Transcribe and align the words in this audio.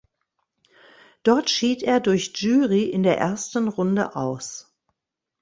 Dort 1.21 1.51
schied 1.51 1.83
er 1.83 1.99
durch 1.99 2.31
Jury 2.35 2.85
in 2.89 3.03
der 3.03 3.19
ersten 3.19 3.67
Runde 3.67 4.15
aus. 4.15 4.73